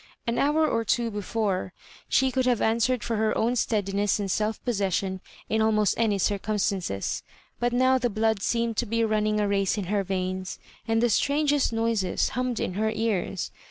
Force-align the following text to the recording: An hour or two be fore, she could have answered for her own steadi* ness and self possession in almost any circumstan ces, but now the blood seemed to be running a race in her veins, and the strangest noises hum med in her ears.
An 0.25 0.39
hour 0.39 0.67
or 0.67 0.83
two 0.83 1.11
be 1.11 1.21
fore, 1.21 1.73
she 2.09 2.31
could 2.31 2.47
have 2.47 2.59
answered 2.59 3.03
for 3.03 3.17
her 3.17 3.37
own 3.37 3.53
steadi* 3.53 3.93
ness 3.93 4.19
and 4.19 4.31
self 4.31 4.59
possession 4.65 5.21
in 5.47 5.61
almost 5.61 5.93
any 5.95 6.17
circumstan 6.17 6.81
ces, 6.81 7.21
but 7.59 7.71
now 7.71 7.99
the 7.99 8.09
blood 8.09 8.41
seemed 8.41 8.77
to 8.77 8.87
be 8.87 9.05
running 9.05 9.39
a 9.39 9.47
race 9.47 9.77
in 9.77 9.83
her 9.93 10.03
veins, 10.03 10.57
and 10.87 11.03
the 11.03 11.09
strangest 11.11 11.71
noises 11.71 12.29
hum 12.29 12.47
med 12.49 12.59
in 12.59 12.73
her 12.73 12.89
ears. 12.89 13.51